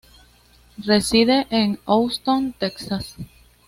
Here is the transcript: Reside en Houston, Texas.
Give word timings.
Reside 0.83 1.45
en 1.51 1.77
Houston, 1.85 2.53
Texas. 2.57 3.15